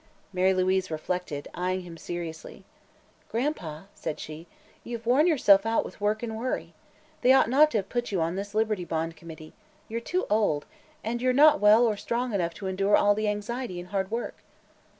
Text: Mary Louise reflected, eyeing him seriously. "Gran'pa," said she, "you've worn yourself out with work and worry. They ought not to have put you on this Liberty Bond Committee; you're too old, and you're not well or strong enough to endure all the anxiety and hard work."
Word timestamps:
Mary 0.33 0.51
Louise 0.51 0.89
reflected, 0.89 1.47
eyeing 1.53 1.81
him 1.81 1.95
seriously. 1.95 2.63
"Gran'pa," 3.31 3.85
said 3.93 4.19
she, 4.19 4.47
"you've 4.83 5.05
worn 5.05 5.27
yourself 5.27 5.63
out 5.63 5.85
with 5.85 6.01
work 6.01 6.23
and 6.23 6.35
worry. 6.35 6.73
They 7.21 7.31
ought 7.33 7.51
not 7.51 7.69
to 7.69 7.77
have 7.77 7.89
put 7.89 8.11
you 8.11 8.19
on 8.19 8.35
this 8.35 8.55
Liberty 8.55 8.83
Bond 8.83 9.15
Committee; 9.15 9.53
you're 9.87 10.01
too 10.01 10.25
old, 10.27 10.65
and 11.03 11.21
you're 11.21 11.33
not 11.33 11.59
well 11.59 11.85
or 11.85 11.97
strong 11.97 12.33
enough 12.33 12.55
to 12.55 12.65
endure 12.67 12.97
all 12.97 13.13
the 13.13 13.27
anxiety 13.29 13.79
and 13.79 13.89
hard 13.89 14.09
work." 14.09 14.37